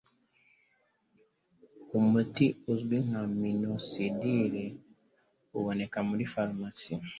[1.99, 4.53] Umuti uzwi nka minoxidil
[5.57, 6.91] uboneka muri farumasi